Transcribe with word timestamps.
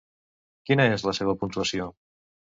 Quina 0.69 0.87
és 0.95 1.05
la 1.09 1.13
seva 1.19 1.37
puntuació? 1.43 1.89